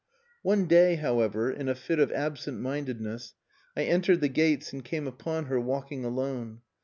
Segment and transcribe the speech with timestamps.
[0.41, 3.35] One day, however, in a fit of absent mindedness,
[3.77, 6.61] I entered the gates and came upon her walking alone.